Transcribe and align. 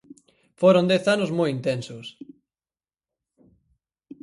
Foron 0.61 0.85
dez 0.91 1.03
anos 1.15 1.31
moi 1.37 1.49
intensos. 1.57 2.07